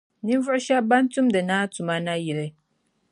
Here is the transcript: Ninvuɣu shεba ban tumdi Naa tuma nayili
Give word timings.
Ninvuɣu 0.25 0.59
shεba 0.65 0.87
ban 0.89 1.05
tumdi 1.13 1.41
Naa 1.43 1.65
tuma 1.73 1.95
nayili 2.05 2.47